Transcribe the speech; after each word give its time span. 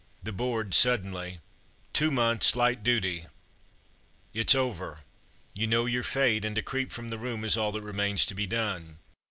The 0.23 0.31
Board, 0.31 0.73
suddenly: 0.73 1.41
"Two 1.93 2.09
months' 2.09 2.55
light 2.55 2.81
duty!" 2.83 3.27
It's 4.33 4.55
over! 4.55 5.01
You 5.53 5.67
know 5.67 5.85
your 5.85 6.01
fate, 6.01 6.43
and 6.43 6.55
to 6.55 6.63
creep 6.63 6.91
from 6.91 7.09
the 7.09 7.19
room 7.19 7.45
is 7.45 7.55
all 7.55 7.71
that 7.73 7.83
remains 7.83 8.25
to 8.25 8.33
be 8.33 8.47
done. 8.47 8.97